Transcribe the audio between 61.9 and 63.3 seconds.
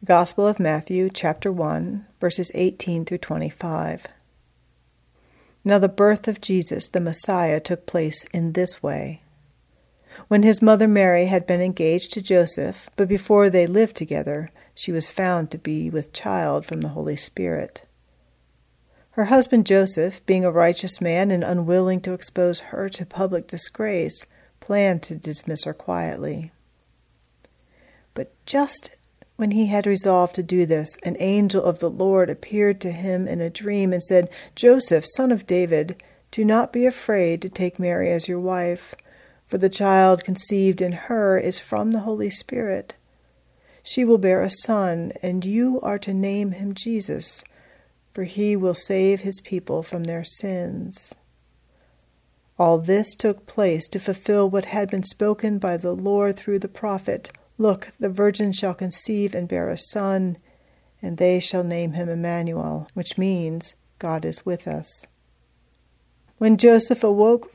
him Emmanuel, which